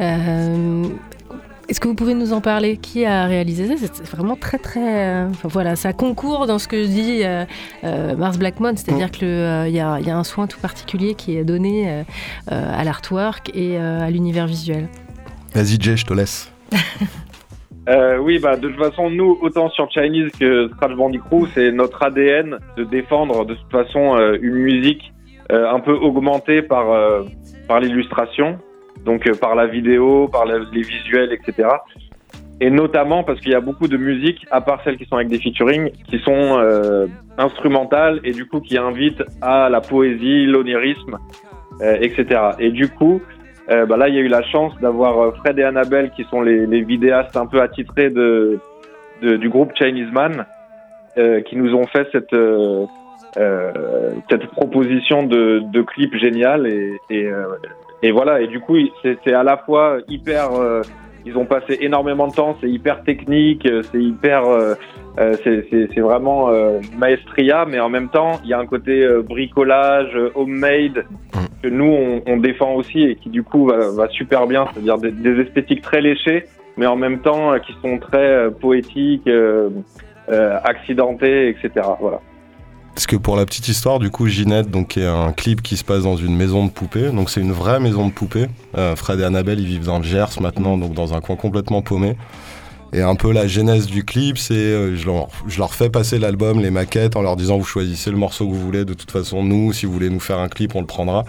[0.00, 0.84] Euh,
[1.68, 2.76] Est-ce que vous pouvez nous en parler?
[2.76, 3.86] Qui a réalisé ça?
[3.92, 5.08] C'est vraiment très très.
[5.08, 7.44] euh, enfin, voilà, ça concourt dans ce que dit euh,
[7.84, 11.36] euh, Mars Blackmon, c'est-à-dire qu'il y, a, il y a un soin tout particulier qui
[11.36, 12.02] est donné euh,
[12.50, 14.88] euh, à l'artwork et euh, à l'univers visuel.
[15.54, 16.52] Vas-y Jay, je te laisse.
[17.88, 22.00] Euh, oui, bah de toute façon, nous, autant sur Chinese que Scratch Bandicoot, c'est notre
[22.00, 25.12] ADN de défendre de toute façon euh, une musique
[25.50, 27.22] euh, un peu augmentée par euh,
[27.66, 28.58] par l'illustration,
[29.04, 31.68] donc euh, par la vidéo, par les visuels, etc.
[32.60, 35.28] Et notamment parce qu'il y a beaucoup de musiques, à part celles qui sont avec
[35.28, 41.18] des featuring, qui sont euh, instrumentales et du coup qui invitent à la poésie, l'onirisme,
[41.80, 42.40] euh, etc.
[42.60, 43.20] Et du coup,
[43.70, 46.22] euh, bah là, il y a eu la chance d'avoir euh, Fred et Annabelle, qui
[46.24, 48.58] sont les, les vidéastes un peu attitrés de,
[49.22, 50.44] de- du groupe Chinese Man,
[51.18, 52.34] euh, qui nous ont fait cette,
[54.30, 56.66] cette proposition de, de clip génial.
[56.66, 57.28] Et, et,
[58.02, 60.52] et voilà, et du coup, c'est à la fois hyper...
[60.54, 60.82] euh,
[61.24, 64.44] ils ont passé énormément de temps, c'est hyper technique, euh, c'est hyper...
[64.46, 64.74] euh,
[65.18, 69.20] euh, c'est- vraiment euh, maestria, mais en même temps, il y a un côté euh,
[69.22, 71.04] bricolage, homemade,
[71.62, 74.98] que nous, on, on défend aussi et qui du coup va, va super bien, c'est-à-dire
[74.98, 76.46] des, des esthétiques très léchées,
[76.76, 79.68] mais en même temps euh, qui sont très euh, poétiques, euh,
[80.30, 81.86] euh, accidentés, etc.
[82.00, 82.20] Voilà.
[82.94, 85.84] Parce que pour la petite histoire, du coup, Ginette, donc, est un clip qui se
[85.84, 87.10] passe dans une maison de poupée.
[87.10, 88.46] Donc, c'est une vraie maison de poupée.
[88.76, 91.80] Euh, Fred et Annabelle, ils vivent dans le Gers maintenant, donc dans un coin complètement
[91.80, 92.16] paumé.
[92.94, 95.06] Et un peu la genèse du clip, c'est euh, je,
[95.58, 98.60] leur, fais passer l'album, les maquettes, en leur disant vous choisissez le morceau que vous
[98.60, 98.84] voulez.
[98.84, 101.24] De toute façon, nous, si vous voulez nous faire un clip, on le prendra.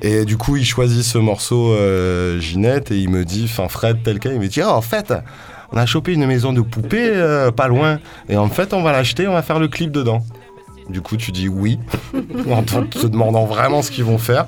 [0.00, 3.98] Et du coup, il choisit ce morceau euh, Ginette et il me dit, enfin Fred
[4.02, 5.12] tel quel, il me dit ah, en fait,
[5.72, 7.98] on a chopé une maison de poupée euh, pas loin.
[8.30, 10.24] Et en fait, on va l'acheter, on va faire le clip dedans.
[10.88, 11.78] Du coup, tu dis oui,
[12.50, 14.46] en te demandant vraiment ce qu'ils vont faire.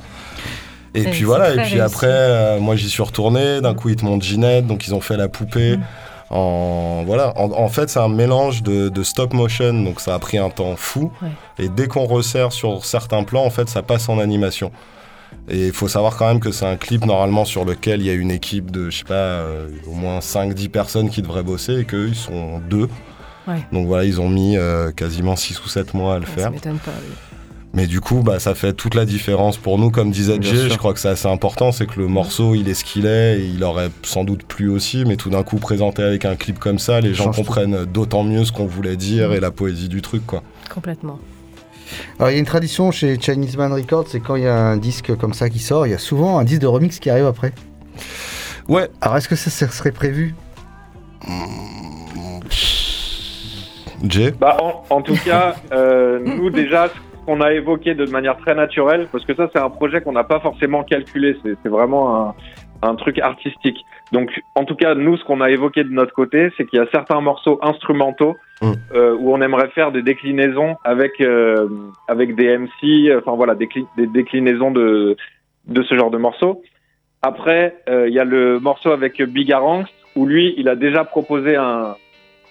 [0.94, 1.80] Et puis voilà, et puis réussi.
[1.80, 3.60] après, euh, moi j'y suis retourné.
[3.60, 5.78] D'un coup, ils te montrent Ginette, donc ils ont fait la poupée.
[6.30, 7.32] En, voilà.
[7.38, 10.50] en, en fait, c'est un mélange de, de stop motion, donc ça a pris un
[10.50, 11.12] temps fou.
[11.58, 14.72] Et dès qu'on resserre sur certains plans, en fait, ça passe en animation.
[15.48, 18.10] Et il faut savoir quand même que c'est un clip normalement sur lequel il y
[18.10, 21.80] a une équipe de, je sais pas, euh, au moins 5-10 personnes qui devraient bosser
[21.80, 22.88] et qu'eux, ils sont deux.
[23.46, 23.64] Ouais.
[23.72, 26.50] Donc voilà, ils ont mis euh, quasiment 6 ou 7 mois à le Ça faire.
[26.50, 26.92] m'étonne pas.
[27.00, 27.14] oui.
[27.74, 29.90] Mais du coup, bah, ça fait toute la différence pour nous.
[29.90, 32.74] Comme disait Jay, je crois que c'est assez important, c'est que le morceau, il est
[32.74, 36.02] ce qu'il est, et il aurait sans doute plu aussi, mais tout d'un coup, présenté
[36.02, 39.40] avec un clip comme ça, les gens comprennent d'autant mieux ce qu'on voulait dire et
[39.40, 40.42] la poésie du truc, quoi.
[40.72, 41.18] Complètement.
[42.18, 44.56] Alors il y a une tradition chez Chinese Man Records, c'est quand il y a
[44.56, 47.10] un disque comme ça qui sort, il y a souvent un disque de remix qui
[47.10, 47.52] arrive après.
[48.68, 48.88] Ouais.
[49.02, 50.34] Alors est-ce que ça, ça serait prévu?
[54.04, 56.94] Jay Bah, en, en tout cas, euh, nous déjà, ce
[57.26, 60.24] qu'on a évoqué de manière très naturelle, parce que ça, c'est un projet qu'on n'a
[60.24, 62.34] pas forcément calculé, c'est vraiment un,
[62.88, 63.78] un truc artistique.
[64.12, 66.82] Donc, en tout cas, nous, ce qu'on a évoqué de notre côté, c'est qu'il y
[66.82, 68.72] a certains morceaux instrumentaux Mm.
[68.94, 71.68] euh, où on aimerait faire des déclinaisons avec euh,
[72.08, 75.14] avec des MC, enfin voilà, des, cli- des déclinaisons de
[75.66, 76.62] de ce genre de morceaux.
[77.20, 81.56] Après, euh, il y a le morceau avec Bigarangst où lui, il a déjà proposé
[81.56, 81.96] un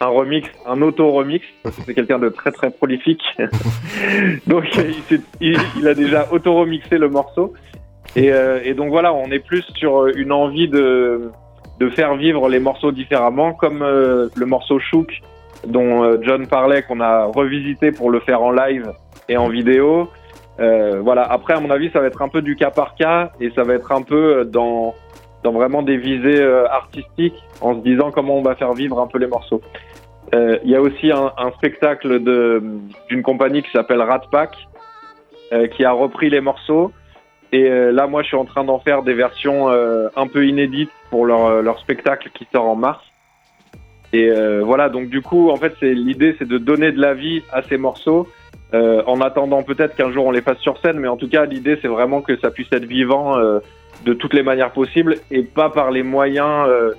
[0.02, 1.46] un remix, un auto-remix.
[1.86, 3.24] C'est quelqu'un de très très prolifique.
[4.48, 7.54] donc il, s'est- il- il a déjà auto-remixé le morceau.
[8.16, 11.32] Et, euh, et donc voilà, on est plus sur une envie de,
[11.80, 15.12] de faire vivre les morceaux différemment, comme euh, le morceau Shook
[15.68, 18.91] dont euh, John parlait, qu'on a revisité pour le faire en live
[19.28, 20.10] et en vidéo.
[20.60, 21.24] Euh, voilà.
[21.24, 23.64] Après, à mon avis, ça va être un peu du cas par cas et ça
[23.64, 24.93] va être un peu dans,
[25.46, 29.06] dans vraiment des visées euh, artistiques en se disant comment on va faire vivre un
[29.06, 29.62] peu les morceaux.
[30.34, 32.20] Euh, Il y a aussi un, un spectacle
[33.10, 34.58] d'une compagnie qui s'appelle Rat Pack
[35.54, 36.91] euh, qui a repris les morceaux.
[37.52, 41.26] Et là, moi, je suis en train d'en faire des versions un peu inédites pour
[41.26, 43.02] leur, leur spectacle qui sort en mars.
[44.12, 44.30] Et
[44.62, 47.78] voilà, donc du coup, en fait, l'idée, c'est de donner de la vie à ces
[47.78, 48.28] morceaux,
[48.74, 51.00] en attendant peut-être qu'un jour on les fasse sur scène.
[51.00, 53.38] Mais en tout cas, l'idée, c'est vraiment que ça puisse être vivant
[54.06, 56.93] de toutes les manières possibles et pas par les moyens euh,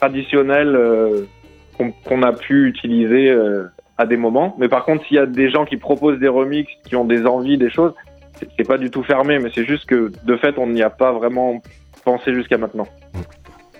[0.00, 1.22] traditionnels euh,
[2.04, 3.64] qu'on a pu utiliser euh,
[3.98, 4.54] à des moments.
[4.58, 7.26] Mais par contre, s'il y a des gens qui proposent des remixes, qui ont des
[7.26, 7.92] envies, des choses,
[8.38, 10.90] c'est- c'est pas du tout fermé, mais c'est juste que de fait, on n'y a
[10.90, 11.60] pas vraiment
[12.04, 12.86] pensé jusqu'à maintenant.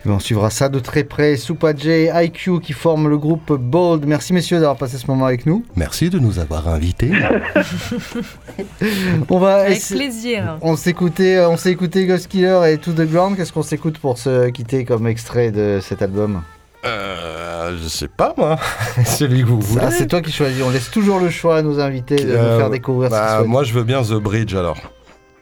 [0.07, 1.36] Eh ben, On suivra ça de très près.
[1.36, 4.04] Soupa J, IQ qui forment le groupe Bold.
[4.07, 5.64] Merci messieurs d'avoir passé ce moment avec nous.
[5.74, 7.11] Merci de nous avoir invités.
[9.28, 10.59] On va Avec essa- plaisir.
[10.61, 13.36] On s'est écouté, on s'est écouté Ghost Killer et To The Ground.
[13.36, 16.42] Qu'est-ce qu'on s'écoute pour se quitter comme extrait de cet album?
[16.84, 18.57] Euh, je sais pas, moi.
[19.04, 19.82] Celui que vous voulez.
[19.84, 20.62] Ah, c'est toi qui choisis.
[20.64, 23.38] On laisse toujours le choix à nos invités de nous Euh, faire découvrir ce bah,
[23.38, 23.48] souhaitent.
[23.48, 24.76] Moi, je veux bien The Bridge alors.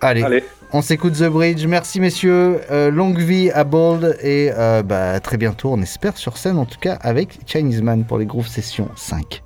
[0.04, 0.44] Allez, Allez.
[0.74, 1.64] on s'écoute The Bridge.
[1.66, 2.60] Merci messieurs.
[2.70, 5.72] Euh, longue vie à Bold et euh, bah, à très bientôt.
[5.72, 9.42] On espère sur scène en tout cas avec Chinese Man pour les Groove Sessions 5.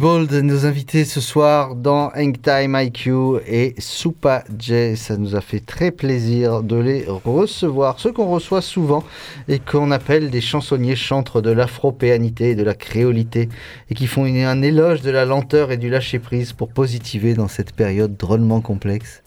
[0.00, 4.96] Bold, nos invités ce soir dans Hangtime IQ et Supa J.
[4.96, 8.00] Ça nous a fait très plaisir de les recevoir.
[8.00, 9.04] Ceux qu'on reçoit souvent
[9.46, 13.50] et qu'on appelle des chansonniers chantres de l'afropéanité et de la créolité
[13.90, 17.74] et qui font un éloge de la lenteur et du lâcher-prise pour positiver dans cette
[17.74, 19.22] période drôlement complexe.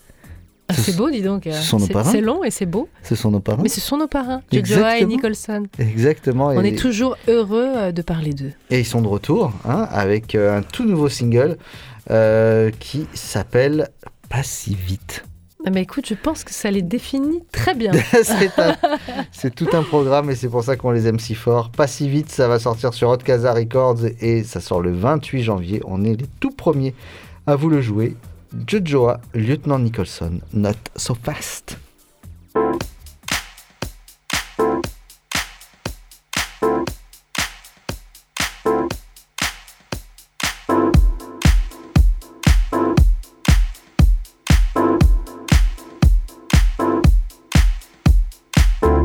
[0.73, 1.43] C'est beau, dis donc.
[1.45, 2.11] ce sont nos C'est- parrains.
[2.11, 2.89] C'est long et c'est beau.
[3.03, 3.61] Ce sont nos parents.
[3.63, 5.07] Mais ce sont nos parrains, Jojoa et Exactement.
[5.07, 5.63] Nicholson.
[5.79, 6.47] Exactement.
[6.47, 8.51] On et- est toujours heureux euh, de parler d'eux.
[8.69, 11.57] Et ils sont de retour hein, avec euh, un tout nouveau single
[12.11, 13.89] euh, qui s'appelle
[14.29, 15.23] Pas si vite.
[15.65, 17.93] Ah, Mais écoute, je pense que ça les définit très bien.
[19.31, 21.69] c'est tout un programme et c'est pour ça qu'on les aime si fort.
[21.71, 25.43] Pas si vite, ça va sortir sur Hot Casa Records et ça sort le 28
[25.43, 25.81] janvier.
[25.85, 26.93] On est les tout premiers
[27.47, 28.15] à vous le jouer.
[28.53, 31.77] Jojoa, Lieutenant Nicholson, Not So Fast.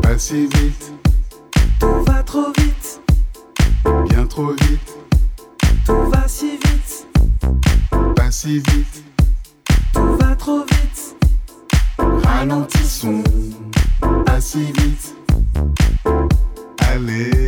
[0.01, 0.93] Pas si vite,
[1.79, 3.01] Tout va trop vite,
[4.09, 4.97] bien trop vite,
[5.85, 7.07] tout va si vite,
[8.15, 9.03] pas si vite,
[10.49, 11.15] trop vite.
[12.23, 13.23] ralentissons,
[14.39, 15.15] si vite.
[16.91, 17.38] Allez,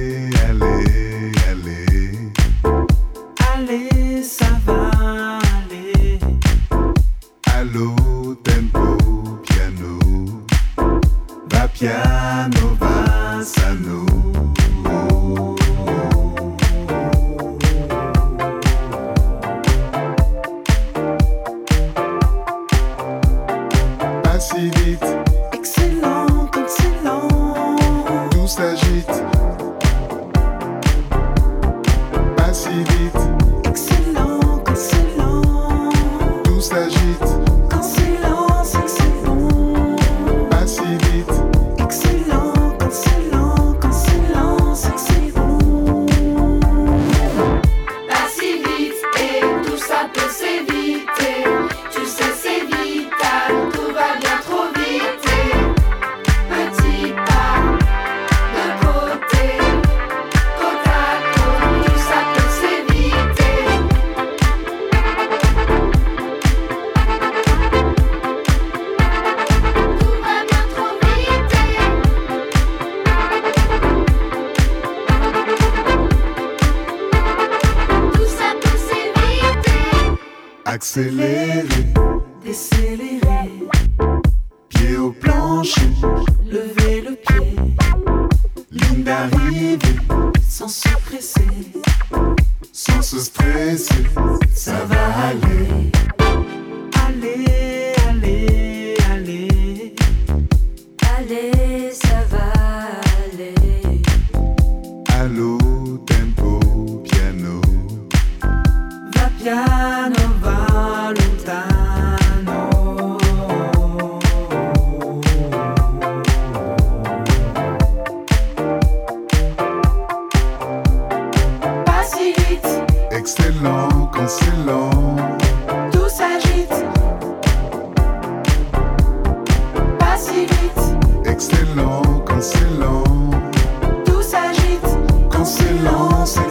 [135.84, 136.42] lent, c'est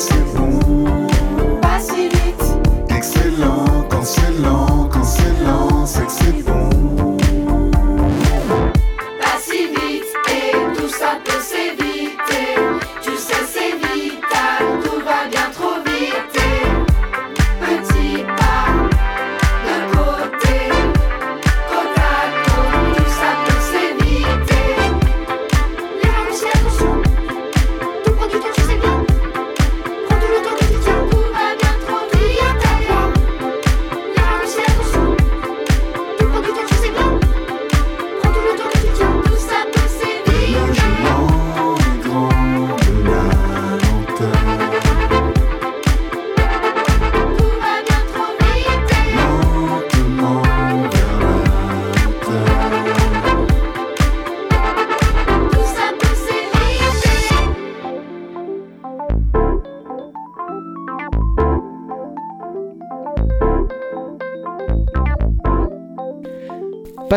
[2.88, 6.39] Excellent quand c'est lent, quand c'est lent, c'est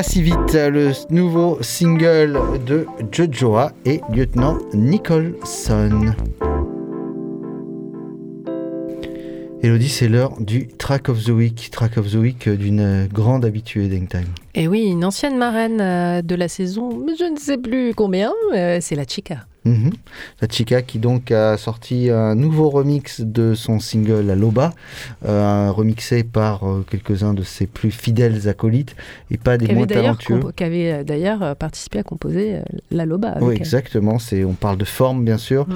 [0.04, 6.14] Pas vite, le nouveau single de Jojoa et Lieutenant Nicholson.
[9.62, 11.70] Elodie, c'est l'heure du Track of the Week.
[11.72, 14.28] Track of the Week d'une grande habituée d'Hangtime.
[14.56, 18.80] Et oui, une ancienne marraine euh, de la saison, je ne sais plus combien, euh,
[18.82, 19.46] c'est la Chica.
[19.66, 19.92] Mhm.
[20.42, 24.74] La Chica qui donc a sorti un nouveau remix de son single La Loba,
[25.26, 28.96] euh, remixé par euh, quelques-uns de ses plus fidèles acolytes
[29.32, 30.42] et pas des moins talentueux.
[30.56, 32.62] qui avait euh, d'ailleurs euh, participé à composer euh,
[32.92, 33.30] La Loba.
[33.30, 34.20] avec Oui, exactement.
[34.20, 35.68] C'est, on parle de forme, bien sûr.
[35.68, 35.74] Mm.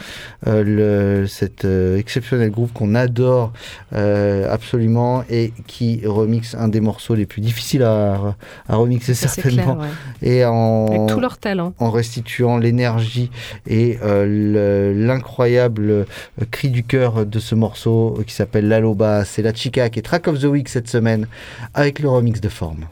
[0.47, 3.53] Le, cet exceptionnel groupe qu'on adore
[3.91, 8.35] absolument et qui remixe un des morceaux les plus difficiles à,
[8.67, 9.75] à remixer certainement.
[9.75, 9.87] clair,
[10.21, 10.29] ouais.
[10.29, 11.73] Et en Avec tout leur talent.
[11.79, 13.29] en restituant l'énergie
[13.65, 16.05] et euh, le- l'incroyable euh,
[16.51, 19.25] cri du cœur de ce morceau euh, qui s'appelle La Loba.
[19.25, 21.27] C'est la Chica qui est Track of the Week cette semaine
[21.73, 22.85] avec le remix de forme.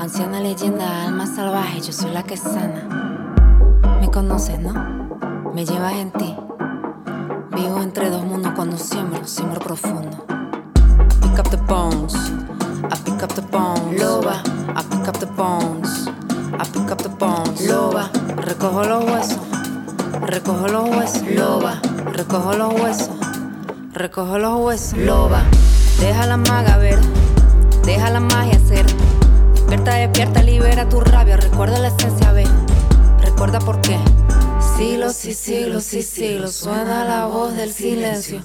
[0.00, 2.86] Anciana leyenda, alma salvaje, yo soy la que sana.
[4.00, 4.72] Me conoces, ¿no?
[5.52, 6.36] Me llevas en ti.
[7.50, 10.24] Vivo entre dos mundos cuando siembro, siembro profundo.
[11.20, 14.00] Pick up the bones, I pick up the bones.
[14.00, 14.40] Loba,
[14.76, 16.08] I pick up the bones,
[16.54, 17.66] I pick up the bones.
[17.66, 19.40] Loba, recojo los huesos,
[20.22, 21.22] recojo los huesos.
[21.28, 21.80] Loba,
[22.12, 23.10] recojo los huesos,
[23.94, 24.98] recojo los huesos.
[24.98, 25.42] Loba,
[25.98, 27.00] deja la maga ver,
[27.84, 28.86] deja la magia ser.
[29.68, 32.46] Despierta, despierta, libera tu rabia, recuerda la esencia, ve.
[33.20, 33.98] Recuerda por qué.
[34.78, 38.42] Siglos y siglos y siglos suena la voz del silencio.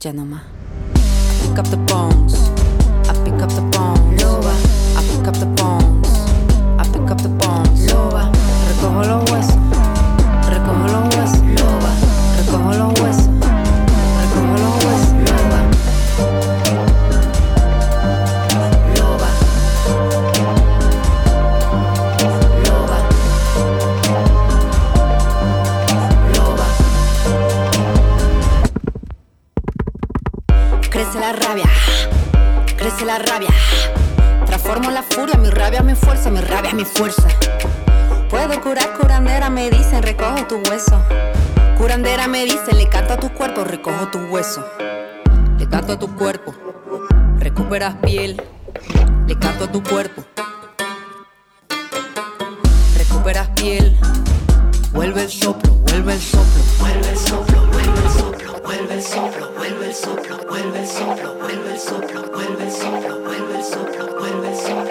[0.00, 0.42] Ya no más.
[1.40, 2.50] Pick up the bones.
[3.08, 4.20] I pick up the bones.
[4.20, 4.52] Loba.
[4.96, 6.08] I pick up the bones.
[6.80, 7.92] I pick up the bones.
[7.92, 8.32] Loba.
[8.66, 9.54] Recojo los huesos.
[10.50, 11.42] Recojo los huesos.
[11.60, 11.90] Loba.
[12.38, 13.33] Recojo los huesos.
[36.24, 37.28] Fuerza, mi rabia, mi fuerza.
[38.30, 41.02] Puedo curar, curandera, me dicen, recojo tu hueso.
[41.76, 44.64] Curandera me dice, le canto a tu cuerpo, recojo tu hueso.
[45.58, 46.54] Le canto a tu cuerpo,
[47.38, 48.40] recuperas piel.
[49.26, 50.24] Le canto a tu cuerpo,
[52.96, 53.98] recuperas piel.
[54.92, 59.52] Vuelve el soplo, vuelve el soplo, vuelve el soplo, vuelve el soplo, vuelve el soplo,
[59.58, 64.18] vuelve el soplo, vuelve el soplo, vuelve el soplo, vuelve el soplo, vuelve el soplo,
[64.18, 64.83] vuelve el soplo,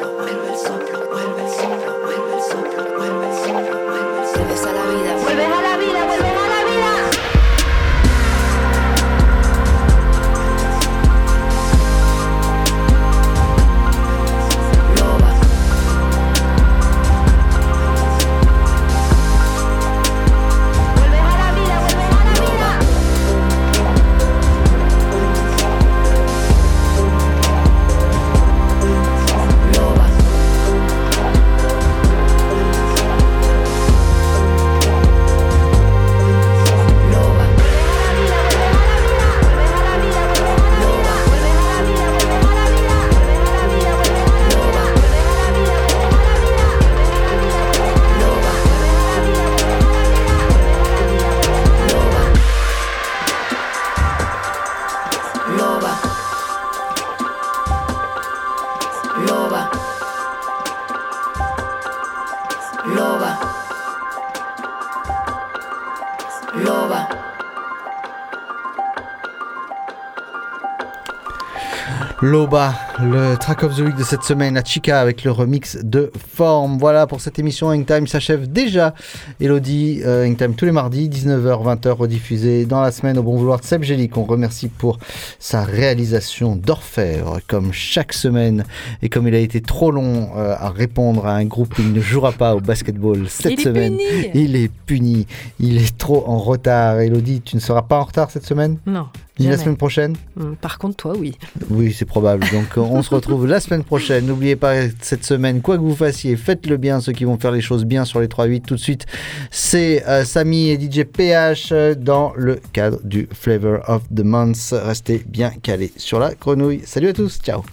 [72.24, 72.93] Luba.
[73.02, 76.78] Le track of the week de cette semaine, la Chica avec le remix de Forme.
[76.78, 78.94] Voilà pour cette émission Hangtime s'achève déjà.
[79.40, 83.60] Elodie, euh, Hangtime tous les mardis, 19h, 20h, rediffusé dans la semaine au bon vouloir
[83.60, 85.00] de Seb Gély, qu'on remercie pour
[85.40, 88.64] sa réalisation d'orfèvre, comme chaque semaine.
[89.02, 92.00] Et comme il a été trop long euh, à répondre à un groupe qui ne
[92.00, 93.98] jouera pas au basketball cette Il semaine,
[94.34, 95.26] il est puni.
[95.60, 97.00] Il est trop en retard.
[97.00, 98.78] Elodie, tu ne seras pas en retard cette semaine?
[98.86, 99.08] Non.
[99.40, 100.16] Ni la semaine prochaine?
[100.40, 101.36] Hum, Par contre, toi, oui.
[101.72, 102.46] oui, c'est probable.
[102.52, 104.26] Donc, on se retrouve la semaine prochaine.
[104.26, 107.00] N'oubliez pas cette semaine, quoi que vous fassiez, faites-le bien.
[107.02, 109.06] Ceux qui vont faire les choses bien sur les 3-8 tout de suite,
[109.52, 114.74] c'est euh, Samy et DJ PH euh, dans le cadre du Flavor of the Month.
[114.74, 116.82] Restez bien calés sur la grenouille.
[116.86, 117.64] Salut à tous, ciao.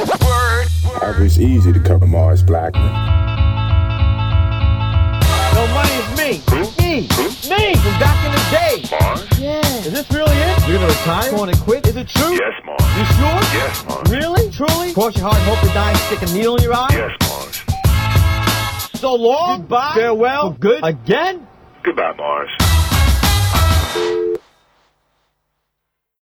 [0.00, 0.47] Hot.
[1.00, 1.22] Word.
[1.22, 2.92] It's easy to cover Mars Blackman.
[5.54, 6.42] No money is me.
[6.78, 7.00] Me.
[7.48, 8.84] Me from back in the day.
[8.90, 9.38] Mars?
[9.38, 9.60] Yeah.
[9.86, 10.68] Is this really it?
[10.68, 11.30] You're gonna retire?
[11.30, 11.86] Going to quit?
[11.86, 12.32] Is it true?
[12.32, 12.82] Yes, Mars.
[12.96, 13.40] You sure?
[13.58, 14.10] Yes, Mars.
[14.10, 14.50] Really?
[14.50, 14.92] Truly?
[14.94, 16.88] Cross your heart and hope to die and stick a needle in your eye?
[16.90, 19.00] Yes, Mars.
[19.00, 19.60] So long.
[19.60, 19.94] Goodbye.
[19.94, 20.52] Farewell.
[20.52, 20.80] For good.
[20.84, 21.46] Again?
[21.82, 22.50] Goodbye, Mars.